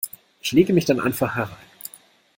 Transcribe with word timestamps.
Ich 0.41 0.51
lege 0.51 0.73
mich 0.73 0.85
dann 0.85 0.99
einfach 0.99 1.35
herein. 1.35 1.55